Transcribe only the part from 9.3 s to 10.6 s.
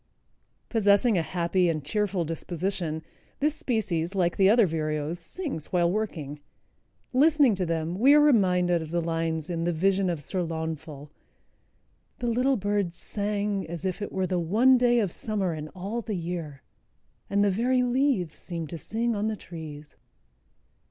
in "The Vision of Sir